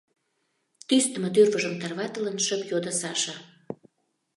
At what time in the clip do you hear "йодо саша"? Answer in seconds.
2.71-3.35